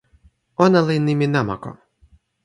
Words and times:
ona 0.63 0.79
li 0.87 0.95
nimi 0.99 1.27
namako. 1.33 1.71